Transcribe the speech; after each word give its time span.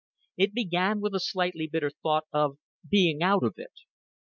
It 0.35 0.55
began 0.55 0.99
with 0.99 1.11
the 1.11 1.19
slightly 1.19 1.67
bitter 1.67 1.91
thought 2.01 2.25
of 2.33 2.57
being 2.89 3.21
"out 3.21 3.43
of 3.43 3.53
it." 3.57 3.73